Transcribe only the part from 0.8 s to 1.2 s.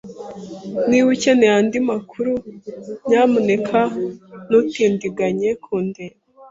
Niba